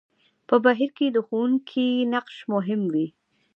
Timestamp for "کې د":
0.97-1.17